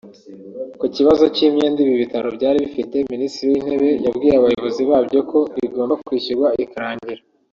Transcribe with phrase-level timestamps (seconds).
[0.79, 6.49] Ku kibazo cy’imyenda ibi bitaro byari bifite Minisitiri w’Intebe yabwiye abayobozi babyo ko igomba kwishyurwa
[6.65, 7.21] ikarangira